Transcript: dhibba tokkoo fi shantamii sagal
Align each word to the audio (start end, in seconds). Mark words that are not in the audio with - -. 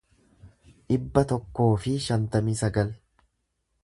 dhibba 0.93 1.23
tokkoo 1.31 1.69
fi 1.83 1.93
shantamii 2.09 2.57
sagal 2.63 2.91